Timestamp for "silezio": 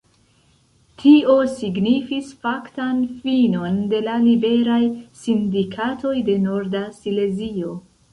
6.97-7.77